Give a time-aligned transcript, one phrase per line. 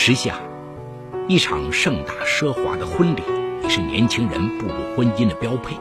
[0.00, 0.36] 时下，
[1.26, 3.22] 一场盛大奢华的婚礼
[3.64, 5.76] 已是年轻人步入婚姻的标配。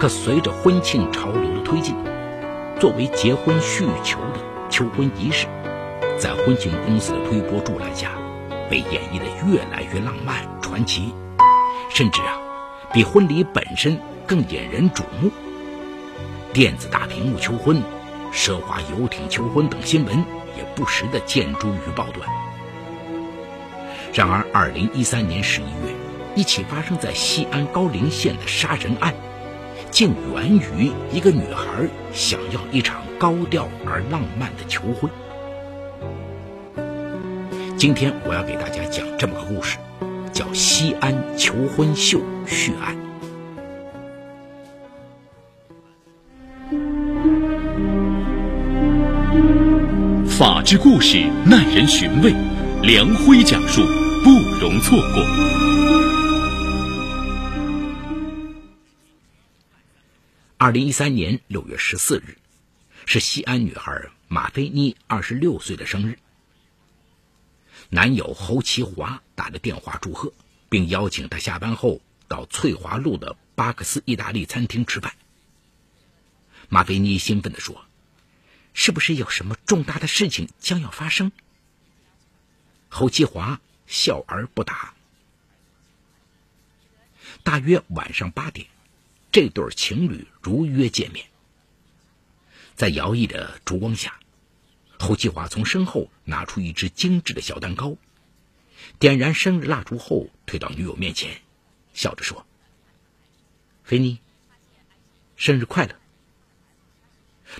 [0.00, 1.94] 可随着婚庆潮流的推进，
[2.80, 4.40] 作为结婚需求的
[4.70, 5.46] 求婚仪式，
[6.18, 8.12] 在婚庆公司的推波助澜下，
[8.70, 11.14] 被演绎的越来越浪漫传奇，
[11.90, 12.40] 甚至啊，
[12.90, 15.30] 比婚礼本身更引人瞩目。
[16.54, 17.80] 电子大屏幕求婚、
[18.32, 20.16] 奢华游艇求婚等新闻
[20.56, 22.26] 也不时的见诸于报端。
[24.12, 25.94] 然而，二零一三年十一月，
[26.36, 29.14] 一起发生在西安高陵县的杀人案，
[29.90, 35.10] 竟源于一个女孩想要一场高调而浪漫的求婚。
[37.78, 39.78] 今天我要给大家讲这么个故事，
[40.30, 42.94] 叫《西安求婚秀血案》。
[50.28, 52.34] 法治故事耐人寻味，
[52.82, 53.82] 梁辉讲述
[54.24, 55.22] 不容错过。
[60.56, 62.38] 二零一三年六月十四日，
[63.04, 66.18] 是西安女孩马菲妮二十六岁的生日。
[67.88, 70.32] 男友侯其华打了电话祝贺，
[70.68, 75.14] 并邀请她下班后到翠华路的巴克斯意大利餐厅吃饭。
[76.68, 77.84] 马菲妮兴奋地说。
[78.74, 81.30] 是不是有什么重大的事情将要发生？
[82.88, 83.60] 侯其华
[83.92, 84.94] 笑而不答。
[87.42, 88.66] 大约晚上八点，
[89.30, 91.26] 这对情侣如约见面。
[92.74, 94.18] 在摇曳的烛光下，
[94.98, 97.96] 侯继华从身后拿出一只精致的小蛋糕，
[98.98, 101.42] 点燃生日蜡烛后，推到女友面前，
[101.92, 102.46] 笑着说
[103.84, 104.20] ：“菲妮，
[105.36, 105.94] 生日快乐。”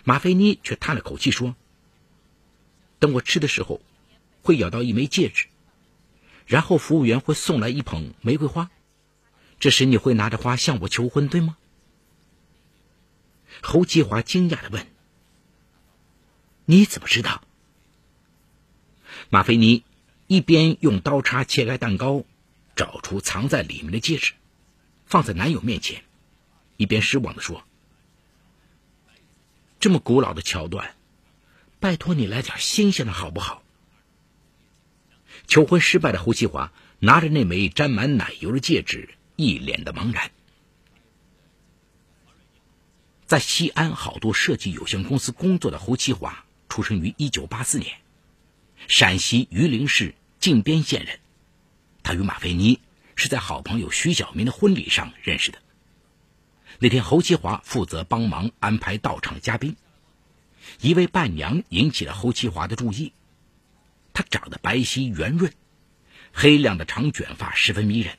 [0.02, 1.54] 马菲妮却叹了口气说
[2.98, 3.82] ：“等我吃的时候，
[4.42, 5.46] 会咬到一枚戒指，
[6.46, 8.70] 然后服务员会送来一捧玫瑰花，
[9.60, 11.56] 这时你会拿着花向我求婚，对吗？”
[13.62, 14.86] 侯吉华惊讶的问
[16.66, 17.42] ：“你怎么知道？”
[19.30, 19.84] 马菲妮
[20.26, 22.24] 一边用刀叉切开蛋糕，
[22.74, 24.32] 找出藏在里面的戒指，
[25.06, 26.02] 放在男友面前，
[26.76, 27.64] 一边失望的说。
[29.78, 30.94] 这么古老的桥段，
[31.80, 33.61] 拜托你来点新鲜的好不好？
[35.52, 40.30] 求婚失败的侯其华拿着那枚沾满奶油的戒指，一脸的茫然。
[43.26, 47.98] 在西安好多设计有限公司工作的侯其华，出生于一九八四年，
[48.88, 51.20] 陕西榆林市靖边县人。
[52.02, 52.80] 他与马菲妮
[53.14, 55.58] 是在好朋友徐小明的婚礼上认识的。
[56.78, 59.76] 那天，侯其华负责帮忙安排到场嘉宾。
[60.80, 63.12] 一位伴娘引起了侯其华的注意。
[64.12, 65.52] 她长得白皙圆润，
[66.32, 68.18] 黑亮的长卷发十分迷人。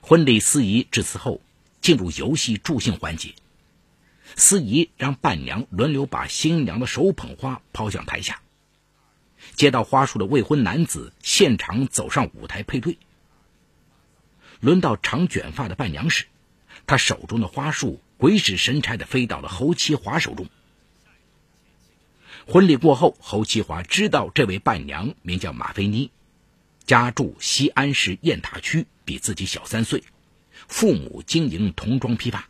[0.00, 1.40] 婚礼司仪致辞后，
[1.80, 3.34] 进入游戏助兴环节。
[4.36, 8.40] 司仪让伴娘轮流把新娘的手捧花抛向台下。
[9.54, 12.96] 接到花束的未婚男子现场走上舞台配对。
[14.60, 16.26] 轮到长卷发的伴娘时。
[16.86, 20.48] 她手中的花束鬼使神差的飞到了侯其华手中。
[22.46, 26.10] 婚礼过后，侯其华知道这位伴娘名叫马菲妮，
[26.84, 30.02] 家住西安市雁塔区，比自己小三岁，
[30.66, 32.48] 父母经营童装批发。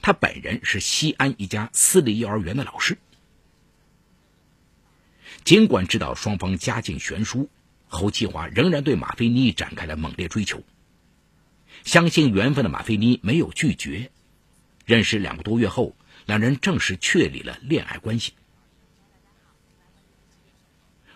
[0.00, 2.96] 他本人是西安一家私立幼儿园的老师。
[5.44, 7.50] 尽管知道双方家境悬殊，
[7.86, 10.62] 侯其华仍然对马菲妮展开了猛烈追求。
[11.84, 14.10] 相信缘分的马菲妮没有拒绝，
[14.86, 18.32] 认识两个多月后，两人正式确立了恋爱关系。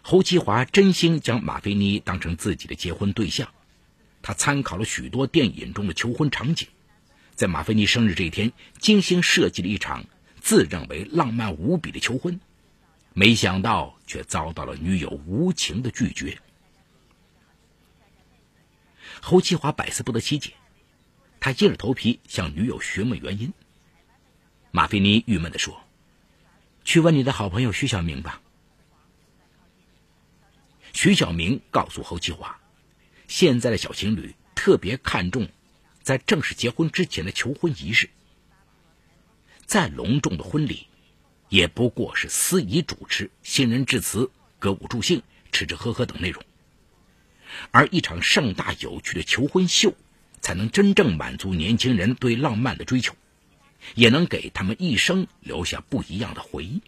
[0.07, 3.49] 侯其华真心将马菲妮当成自己的结婚对象，
[4.21, 6.69] 他参考了许多电影中的求婚场景，
[7.35, 10.05] 在马菲妮生日这一天精心设计了一场
[10.43, 12.39] 自认为浪漫无比的求婚，
[13.15, 16.37] 没想到却遭到了女友无情的拒绝。
[19.23, 20.53] 侯其华百思不得其解，
[21.41, 23.55] 他硬着头皮向女友询问原因。
[24.71, 25.81] 马菲妮郁闷地说
[26.85, 28.43] ：“去问你的好朋友徐小明吧。”
[30.95, 32.61] 徐小明告诉侯其华，
[33.27, 35.49] 现在的小情侣特别看重
[36.03, 38.09] 在正式结婚之前的求婚仪式。
[39.67, 40.87] 再隆重的婚礼，
[41.49, 44.31] 也不过是司仪主持、新人致辞、
[44.61, 45.21] 歌舞助兴、
[45.51, 46.43] 吃吃喝喝等内容。
[47.73, 49.95] 而一场盛大有趣的求婚秀，
[50.41, 53.17] 才能真正满足年轻人对浪漫的追求，
[53.97, 56.81] 也能给他们一生留下不一样的回忆。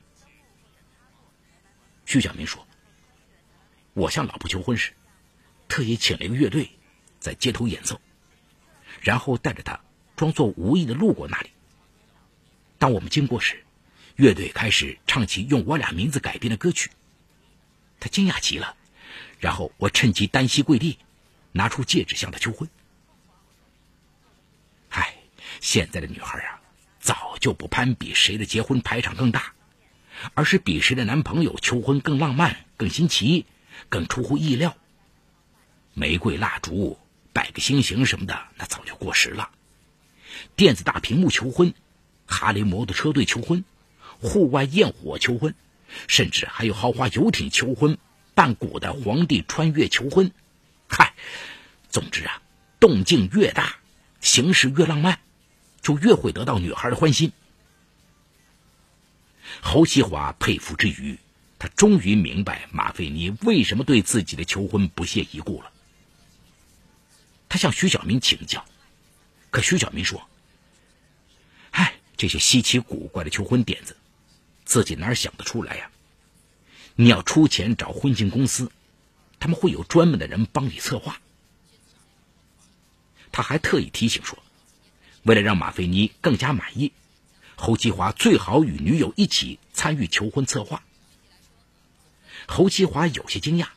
[2.05, 2.67] 徐小明说
[3.97, 4.93] ：“我向老婆求婚时，
[5.69, 6.69] 特意请了一个乐队
[7.19, 7.99] 在街头演奏，
[9.01, 9.81] 然后带着她
[10.17, 11.51] 装作无意的路过那里。
[12.77, 13.65] 当我们经过时，
[14.17, 16.91] 乐队开始唱起用我俩名字改编的歌曲。
[17.99, 18.77] 他惊讶极了，
[19.41, 20.99] 然后我趁机单膝跪地，
[21.53, 22.69] 拿出戒指向他求婚。
[24.91, 25.17] 唉，
[25.63, 26.61] 现在的女孩啊，
[27.01, 29.55] 早就不攀比谁的结婚排场更大，
[30.35, 33.47] 而是比谁的男朋友求婚更浪漫、更新奇、
[33.89, 34.77] 更出乎意料。
[35.95, 36.99] 玫瑰蜡烛、
[37.33, 39.51] 摆个心形什么的，那早就过时了。
[40.57, 41.75] 电子大屏幕求婚，
[42.27, 43.65] 哈雷摩托车队求婚，
[44.21, 45.55] 户外焰火求婚。
[46.09, 47.97] 甚至还有豪华游艇求婚，
[48.35, 50.33] 办古代皇帝穿越求婚，
[50.89, 51.15] 嗨，
[51.89, 52.43] 总之啊，
[52.81, 53.77] 动静越大，
[54.21, 55.21] 形式越浪漫，
[55.81, 57.33] 就越会得到女孩的欢心。
[59.63, 61.21] 侯其华佩服之余，
[61.59, 65.73] 他终于明白马菲尼为什么对自己的求婚不屑一顾了。
[67.49, 68.65] 他向徐小明请教，
[69.51, 70.29] 可徐小明说
[71.73, 73.97] ：“哎，这些稀奇古怪的求婚点子。”
[74.67, 75.91] 自己哪想得出来呀？
[76.97, 78.73] 你要出钱找婚庆公司，
[79.39, 81.21] 他们会有专门的人帮你策划。
[83.31, 84.43] 他还特意提醒说，
[85.23, 86.93] 为了让马菲尼更加满意，
[87.55, 90.83] 侯其华最好与女友一起参与求婚策划。
[92.47, 93.69] 侯其华有些惊讶，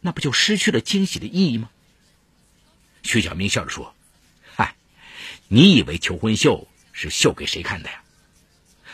[0.00, 1.70] 那不就失去了惊喜的意义吗？
[3.02, 3.94] 徐小明笑着说
[4.54, 4.74] ：“嗨，
[5.48, 8.02] 你以为求婚秀是秀给谁看的呀？”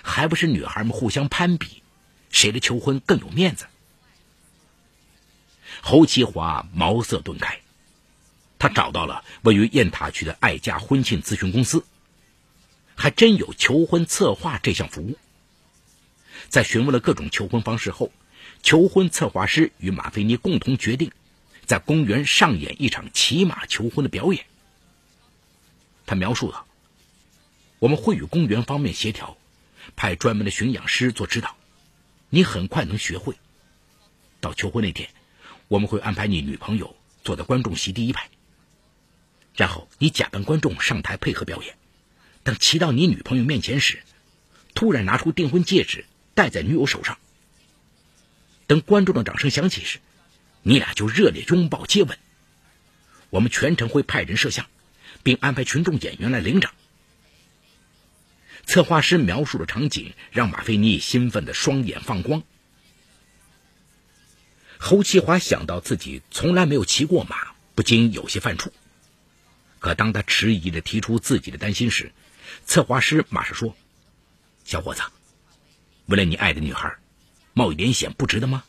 [0.02, 1.82] 还不是女孩们互相攀比，
[2.30, 3.66] 谁的求婚更有面子？
[5.82, 7.60] 侯其华茅塞顿开，
[8.58, 11.84] 他找到了位于雁塔区的爱家婚庆咨询公司，
[12.94, 15.18] 还真有求婚策划这项服务。
[16.48, 18.12] 在询问了各种求婚方式后，
[18.66, 21.12] 求婚策划师与马菲尼共同决定，
[21.66, 24.44] 在公园上演一场骑马求婚的表演。
[26.04, 26.66] 他描述道
[27.78, 29.38] ：“我们会与公园方面协调。”
[29.94, 31.56] 派专门的驯养师做指导，
[32.28, 33.36] 你很快能学会。
[34.40, 35.10] 到求婚那天，
[35.68, 38.28] 我们会安排你女朋友坐在观众席第一排，
[39.54, 41.76] 然后你假扮观众上台配合表演。
[42.42, 44.02] 等骑到你女朋友面前时，
[44.74, 46.04] 突然拿出订婚戒指
[46.34, 47.16] 戴在女友手上。
[48.66, 49.98] 等观众的掌声响起时，
[50.62, 52.18] 你俩就热烈拥抱接吻。
[53.30, 54.66] 我们全程会派人摄像，
[55.22, 56.72] 并安排群众演员来领奖。
[58.64, 62.42] 策划师描述的场景让马菲尼兴奋的双眼放光。
[64.78, 68.70] 侯其华想到自己从来没有骑过马，不禁有些犯怵。
[69.78, 72.12] 可当他迟疑的提出自己的担心时，
[72.64, 73.76] 策划师马上说
[74.64, 75.02] ：“小伙子，
[76.06, 76.96] 为了你爱的女孩，
[77.56, 78.64] 冒一点险不值得吗？”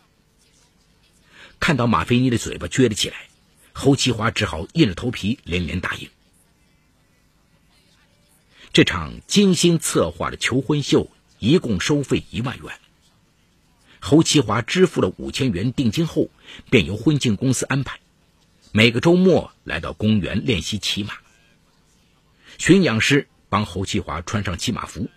[1.60, 3.28] 看到马菲尼的嘴巴撅了起来，
[3.74, 6.10] 侯其华只好硬着头皮连连答应。
[8.72, 12.80] 这场精心策划的求婚秀一共收费一万元。
[14.00, 16.30] 侯其华支付了五千元定金后，
[16.70, 18.00] 便由婚庆公司安排
[18.72, 21.16] 每个周末来到公园练习骑马。
[22.58, 25.10] 驯养师帮侯其华穿上骑马服，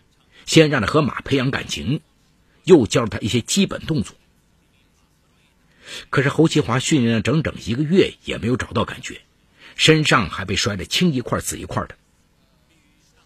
[0.47, 2.01] 先让他和马培养感情，
[2.71, 4.15] 又教了他一些基本动作。
[6.09, 9.23] 可是侯其华训练了整整一个月，也没有找到感觉，
[9.75, 11.97] 身上还被摔得青一块紫一块的。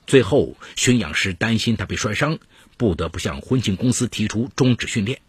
[0.06, 2.38] 最后，驯养师担心他被摔伤，
[2.78, 5.20] 不得不向婚庆公司提出终止训练。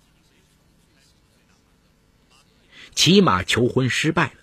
[2.93, 4.39] 骑马求婚失败了，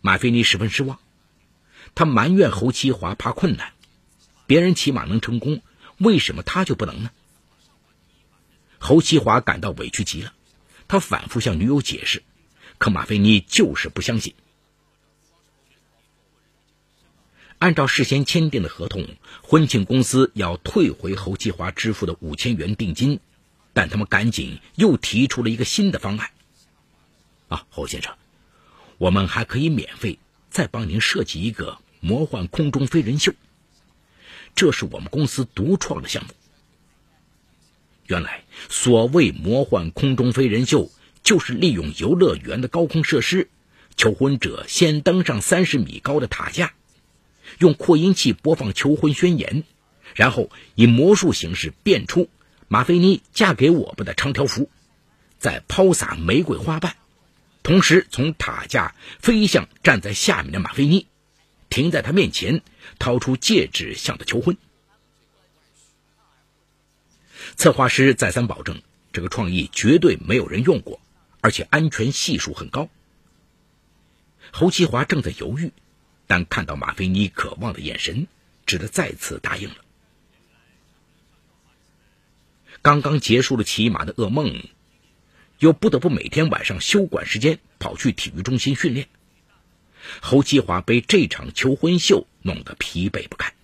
[0.00, 0.98] 马菲尼十分失望，
[1.94, 3.72] 他埋怨侯其华怕困难，
[4.48, 5.62] 别人骑马能成功，
[5.98, 7.10] 为什么他就不能呢？
[8.84, 10.34] 侯其华感到委屈极了，
[10.88, 12.22] 他反复向女友解释，
[12.76, 14.34] 可马菲尼就是不相信。
[17.58, 19.08] 按照事先签订的合同，
[19.42, 23.20] 婚庆公司要退回侯其华支付的五千元定金，
[23.72, 26.30] 但他们赶紧又提出了一个新的方案。
[27.48, 28.14] 啊，侯先生，
[28.98, 30.18] 我们还可以免费
[30.50, 33.32] 再帮您设计一个魔幻空中飞人秀，
[34.54, 36.34] 这是我们公司独创的项目。
[38.06, 40.90] 原来，所谓魔幻空中飞人秀，
[41.22, 43.48] 就是利用游乐园的高空设施，
[43.96, 46.74] 求婚者先登上三十米高的塔架。
[47.58, 49.64] 用扩音器播放求婚宣言，
[50.14, 52.28] 然后以魔术形式变出
[52.68, 54.70] 马菲尼嫁给我吧的长条幅，
[55.38, 56.96] 再抛洒玫瑰花瓣，
[57.62, 61.06] 同时从塔架飞向站在下面的马菲尼，
[61.70, 62.60] 停在他面前，
[62.98, 64.56] 掏出戒指向他求婚。
[67.56, 68.82] 策划师再三保证，
[69.12, 71.00] 这个创意绝对没有人用过，
[71.40, 72.88] 而且安全系数很高。
[74.52, 75.72] 侯其华正在犹豫，
[76.26, 78.26] 但看到马菲尼渴望的眼神，
[78.66, 79.76] 只得再次答应了。
[82.82, 84.62] 刚刚结束了骑马的噩梦，
[85.58, 89.08] 又不得不每天晚上休管时间跑去体育中心训练。
[90.20, 93.54] 侯其华被这场求婚秀弄得疲惫不堪。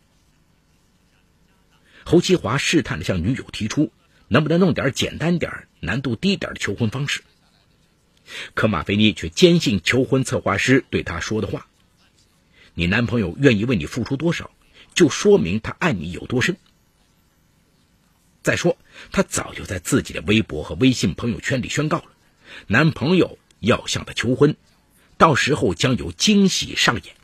[2.04, 3.92] 侯其华试探的向女友提出，
[4.28, 7.22] 能不能弄点简单点、难度低点的求婚方式。
[8.54, 11.66] 可马菲尼却坚信求婚策划师对他说的话
[12.74, 14.50] ：“你男朋友愿意为你付出多少，
[14.94, 16.56] 就说明他爱你有多深。
[18.42, 18.78] 再说，
[19.12, 22.06] 他早就在自己的微博和微信朋友圈里宣告了，
[22.66, 24.56] 男朋友要向他求婚。”
[25.18, 27.14] 到时候将有惊喜上演。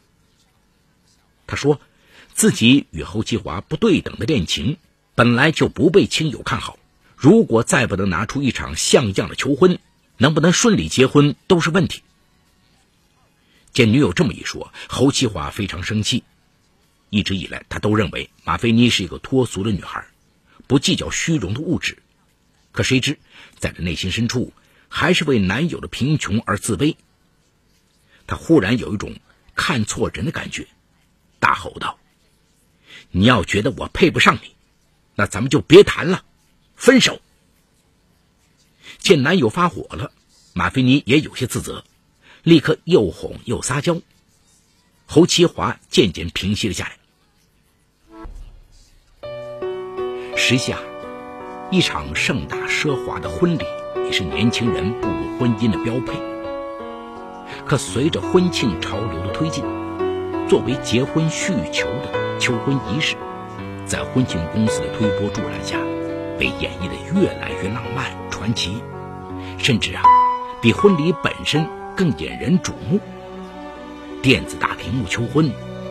[1.46, 1.80] 他说，
[2.36, 4.76] 自己与侯其华不对等的恋情
[5.14, 6.78] 本来就不被亲友看好，
[7.16, 9.78] 如果再不能拿出一场像样的求婚，
[10.18, 12.02] 能不能顺利结婚都是问题。
[13.72, 16.24] 见女友这么一说，侯其华非常生气。
[17.08, 20.04] 一直以来，他都认为马菲妮是一个脱俗的女孩，
[20.66, 22.02] 不计较虚荣的物质。
[22.70, 23.18] 可谁知，
[23.58, 24.52] 在这内心深处，
[24.90, 26.96] 还是为男友的贫穷而自卑。
[28.26, 29.16] 他忽然有一种
[29.54, 30.66] 看错人的感觉，
[31.40, 31.98] 大吼道
[33.10, 34.54] ：“你要觉得我配不上你，
[35.14, 36.24] 那咱们就别谈了，
[36.74, 37.20] 分手！”
[38.98, 40.10] 见男友发火了，
[40.52, 41.84] 马菲尼也有些自责，
[42.42, 44.00] 立刻又哄又撒娇。
[45.06, 46.96] 侯其华渐渐平息了下来。
[50.36, 50.80] 时下，
[51.70, 53.64] 一场盛大奢华的婚礼
[54.04, 56.18] 也是年轻人步入婚姻的标配。
[57.64, 59.64] 可随着婚庆潮流的推进，
[60.48, 62.12] 作为结婚需求的
[62.46, 63.16] 求婚仪式，
[63.86, 65.80] 在婚庆公司的推波助澜下，
[66.38, 68.80] 被演绎的越来越浪漫传奇，
[69.58, 70.02] 甚至啊，
[70.62, 73.00] 比婚礼本身更引人瞩目。
[74.22, 75.50] 电子大屏幕求婚、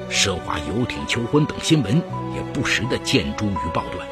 [0.09, 2.01] 奢华游艇求婚等新闻
[2.33, 4.07] 也不时的见诸于报端。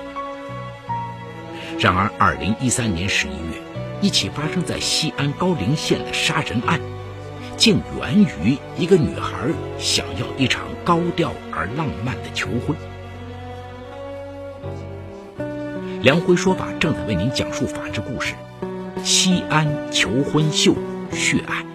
[1.79, 3.61] 然而，二零一三年十一月，
[4.01, 6.77] 一起发生在西安高陵县的杀人案。
[7.55, 9.47] 竟源于一个女孩
[9.77, 12.75] 想要一场高调而浪漫的求婚。
[16.01, 18.35] 梁辉说法正在为您讲述法治故事：
[19.03, 20.75] 西安求婚秀
[21.13, 21.65] 血案。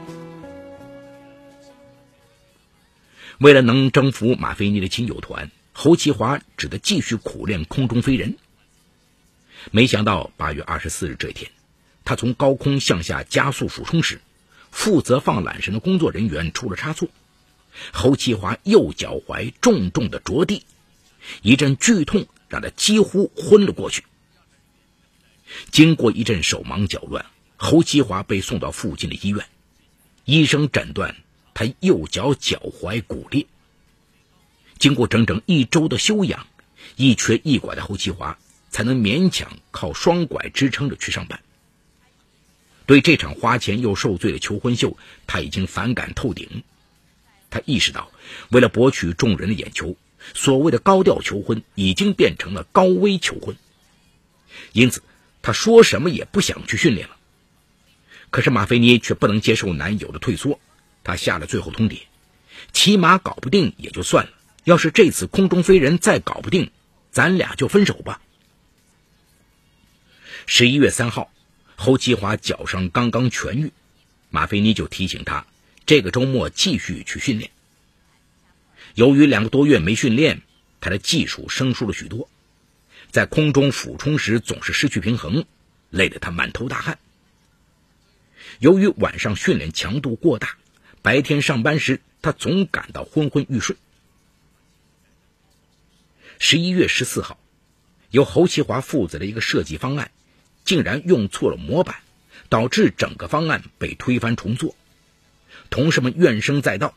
[3.39, 8.37] 为了能征服马菲尼的亲友团，侯其华只得继续苦练空中飞人。
[9.71, 11.51] 没想到八月二十四日这一天，
[12.05, 14.21] 他从高空向下加速俯冲时。
[14.71, 17.09] 负责放缆绳的工作人员出了差错，
[17.93, 20.65] 侯其华右脚踝重重的着地，
[21.43, 24.05] 一阵剧痛让他几乎昏了过去。
[25.71, 27.25] 经过一阵手忙脚乱，
[27.57, 29.47] 侯其华被送到附近的医院，
[30.25, 31.17] 医生诊断
[31.55, 33.47] 他右脚脚踝骨裂。
[34.79, 36.47] 经过整整一周的休养，
[36.97, 38.39] 一瘸一拐的侯其华
[38.71, 41.41] 才能勉强靠双拐支撑着去上班。
[42.87, 46.63] 对这场花钱又受罪的求婚秀，他已经反感透顶。
[47.51, 48.11] 他意识到，
[48.51, 49.97] 为了博取众人的眼球，
[50.35, 53.57] 所谓的高调求婚已经变成了高危求婚。
[54.73, 55.03] 因此，
[55.43, 57.17] 他说什么也不想去训练了。
[58.31, 60.61] 可是马菲尼却不能接受男友的退缩，
[61.05, 62.03] 他下了最后通牒：
[62.73, 64.31] 骑马搞不定也就算了，
[64.65, 66.71] 要是这次空中飞人再搞不定，
[67.11, 68.21] 咱俩就分手吧。
[70.47, 71.31] 十一月三号。
[71.81, 73.71] 侯其华脚伤刚刚痊愈，
[74.31, 75.47] 马菲尼就提醒他，
[75.89, 77.51] 这个周末继续去训练。
[78.95, 80.43] 由于两个多月没训练，
[80.83, 82.29] 他的技术生疏了许多，
[83.11, 85.47] 在空中俯冲时总是失去平衡，
[85.89, 86.99] 累得他满头大汗。
[88.59, 90.59] 由于晚上训练强度过大，
[91.01, 93.75] 白天上班时他总感到昏昏欲睡。
[96.39, 97.41] 十一月十四号，
[98.11, 100.11] 由侯其华负责的一个设计方案。
[100.67, 101.97] 竟然用错了模板，
[102.51, 104.77] 导致整个方案被推翻重做，
[105.71, 106.95] 同事们怨声载道，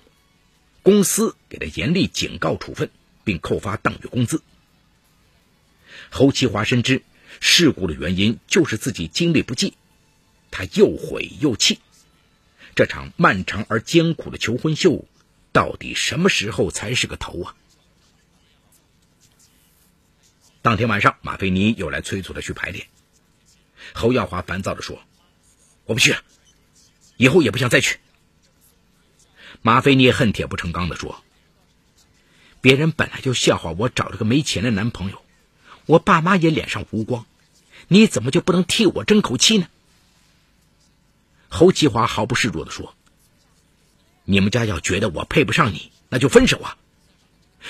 [0.84, 2.90] 公司给他严厉警告处分，
[3.24, 4.42] 并扣发当月工资。
[6.10, 7.04] 侯其华深知
[7.40, 9.76] 事故的原因就是自己精力不济，
[10.50, 11.80] 他又悔又气。
[12.76, 15.06] 这场漫长而艰苦的求婚秀，
[15.52, 17.56] 到底什么时候才是个头啊？
[20.62, 22.88] 当天晚上，马菲尼又来催促他去排练。
[23.94, 25.02] 侯耀华烦躁地说
[25.86, 26.16] ：“我不去，
[27.18, 28.00] 以后也不想再去。”
[29.62, 31.24] 马菲尼恨铁不成钢地说
[32.62, 35.22] ：“别人本来就笑话我找了个没钱的男朋友，
[35.86, 37.26] 我爸妈也脸上无光，
[37.88, 39.68] 你怎么就不能替我争口气呢？”
[41.48, 42.96] 侯其华毫不示弱地说
[44.26, 46.78] ：“你们家要觉得我配不上你，那就分手啊！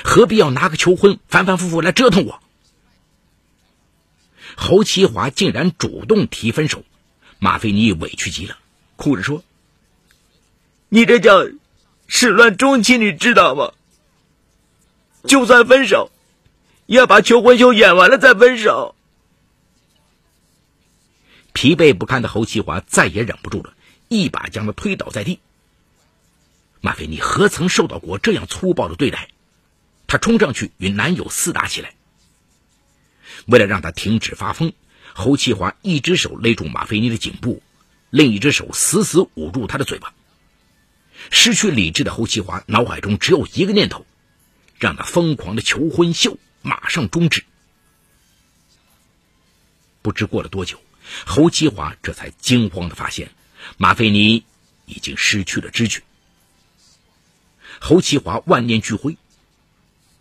[0.04, 2.42] 何必要拿个求婚反反复复来折腾我？”
[4.56, 6.86] 侯其华竟然主动提分手，
[7.40, 8.58] 马菲尼委屈极了，
[8.96, 9.44] 哭着说
[10.88, 11.48] ：“你这叫
[12.14, 13.72] 始乱终弃，你知道吗？
[15.24, 16.12] 就算分手，
[16.86, 18.96] 也要把求婚秀演完了再分手。”
[21.54, 23.74] 疲惫不堪的侯其华再也忍不住了，
[24.10, 25.40] 一把将他推倒在地。
[26.82, 29.30] 马菲尼何曾受到过这样粗暴的对待？
[30.06, 31.96] 他冲上去与男友厮打起来。
[33.48, 34.74] 为了让他停止发疯，
[35.14, 37.64] 侯其华一只手勒住马菲尼的颈部，
[38.10, 40.14] 另一只手死死捂住他的嘴巴。
[41.30, 44.06] 失去理智的侯其华脑海中只有一个念头：
[44.78, 47.44] 让那疯狂的求婚秀马上终止。
[50.02, 50.82] 不知过了多久。
[51.26, 53.32] 侯其华这才惊慌的发现，
[53.78, 54.46] 马菲尼
[54.86, 56.02] 已经失去了知觉。
[57.80, 59.18] 侯其华万念俱灰，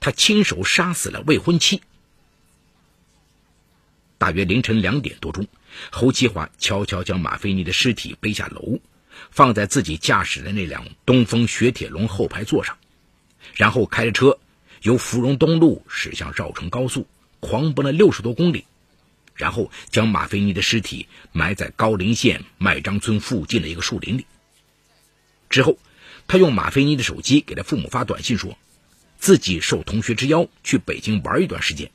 [0.01, 1.83] 他亲手杀死了未婚妻。
[4.19, 5.47] 大约凌晨两点多钟，
[5.93, 8.81] 侯其华悄悄将马菲尼的尸体背下楼，
[9.31, 12.79] 放在自己驾驶的那辆东风雪铁龙后排座上，
[13.55, 14.39] 然后开着车
[14.83, 17.07] 由芙蓉东路驶向绕城高速，
[17.41, 18.65] 狂奔了六十多公里。
[19.35, 24.27] 然后将马菲尼的尸体埋在高陵县麦张村附近的一个树林里。
[25.49, 25.79] 之后，
[26.29, 28.59] 他用马菲尼的手机给他父母发短信，说
[29.19, 31.91] 自己受同学之邀去北京玩一段时间。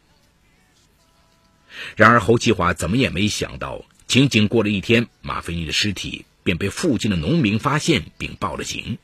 [1.96, 8.98] 然而，侯其华怎么也没想到，仅仅过了一天，马菲尼的尸体便被附近的农民发现并报了警。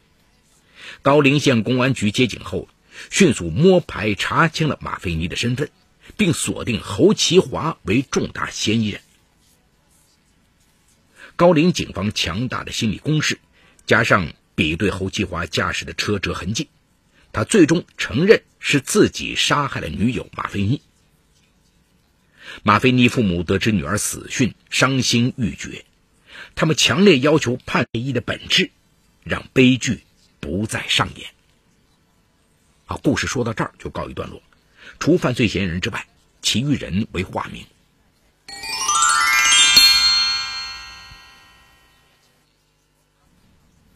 [1.02, 2.70] 高陵县公安局接警后，
[3.10, 5.70] 迅速摸排查清了马菲尼的身份。
[6.18, 9.02] 并锁定侯其华为重大嫌疑人。
[11.36, 13.40] 高陵警方强大的心理攻势，
[13.86, 16.68] 加上比对侯其华驾驶的车辙痕迹，
[17.32, 20.82] 他最终承认是自己杀害了女友马菲尼。
[22.64, 25.86] 马菲尼父母得知女儿死讯，伤心欲绝，
[26.56, 28.72] 他们强烈要求判一的本质，
[29.24, 30.04] 让悲剧
[30.40, 31.30] 不再上演。
[32.86, 34.42] 好，故事说到这儿就告一段落。
[35.00, 36.08] 除犯罪嫌疑人之外，
[36.42, 37.66] 其余人为化名。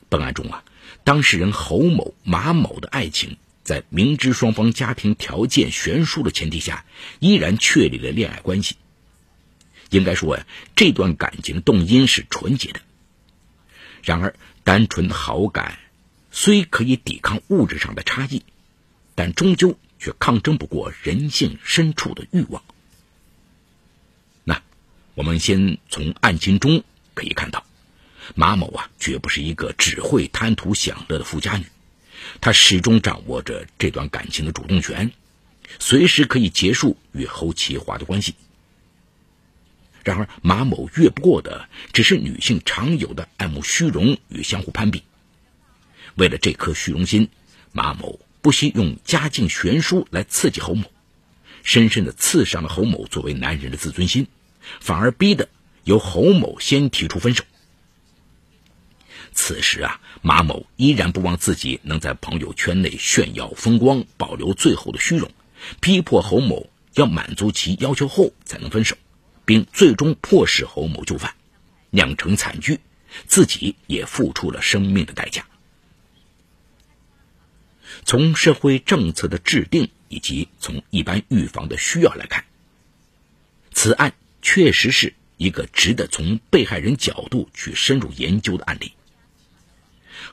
[0.07, 0.63] 本案中啊，
[1.03, 6.85] 当事人侯某、马某的爱情，在明知双方家庭条件悬殊的前提下，
[7.19, 8.77] 依然确立了恋爱关系。
[9.89, 10.45] 应该说呀，
[10.75, 12.81] 这段感情动因是纯洁的。
[14.03, 15.79] 然而，单纯的好感
[16.31, 18.43] 虽可以抵抗物质上的差异，
[19.15, 19.77] 但终究。
[19.97, 22.61] 却抗争不过人性深处的欲望。
[24.43, 24.61] 那
[25.15, 26.83] 我们先从案情中
[27.15, 27.65] 可以看到，
[28.35, 31.65] 马某啊，绝不是一个只会贪图享乐的富家女，
[32.39, 35.11] 她始终掌握着这段感情的主动权，
[35.79, 38.35] 随时可以结束与侯其华的关系。
[40.05, 45.03] 然而，马某越不过的只是女性常有的爱慕虚荣与相互攀比。
[46.15, 47.27] 为了这颗虚荣心，
[47.73, 48.21] 马某。
[48.41, 50.91] 不惜用家境悬殊来刺激侯某，
[51.63, 54.27] 深深的刺伤了侯某作为男人的自尊心，
[54.79, 55.49] 反而逼得
[55.83, 57.43] 由侯某先提出分手。
[59.33, 65.31] 此时啊，马某依然不忘自己能在朋友圈内炫耀风光，保留最后的虚荣，
[65.81, 68.95] 逼迫侯某要满足其要求后才能分手，
[69.45, 71.35] 并最终迫使侯某就范，
[71.91, 72.79] 酿成惨剧，
[73.27, 75.45] 自己也付出了生命的代价。
[78.03, 82.43] 从社会政策的制定以及从一般预防的需要来看，
[83.71, 88.91] 此案确实是一个值得从被害人角度去深入研究的案例。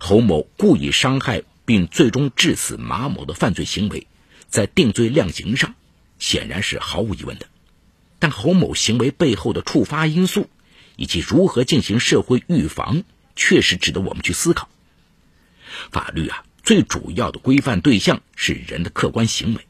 [0.00, 4.06] 侯某故意伤害并最终致死马某的犯罪行为，
[4.48, 5.74] 在定罪量刑上
[6.18, 7.46] 显然是毫无疑问的。
[8.22, 10.48] 但侯某行为背后的触发因素
[10.94, 13.02] 以及如何进行社会预防，
[13.34, 14.68] 确实值得我们去思考。
[15.90, 16.44] 法律啊。
[16.62, 19.66] 最主要的规范对象是人的客观行为，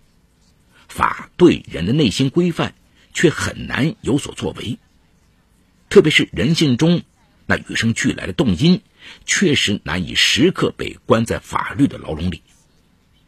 [0.87, 2.75] 法对人的内心规范
[3.15, 4.79] 却很难有所作为。
[5.89, 7.01] 特别是人性中
[7.47, 8.83] 那与生俱来的动因，
[9.25, 12.43] 确实难以时刻被关在法律的牢笼里。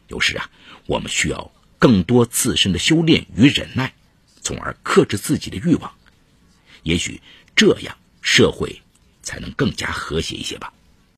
[0.07, 0.51] 有时啊，
[0.85, 3.95] 我们需要更多自身的修炼与忍耐，
[4.45, 5.91] 从而克制自己的欲望。
[6.83, 7.19] 也许
[7.55, 8.73] 这样社会
[9.23, 10.71] 才能更加和谐一些吧。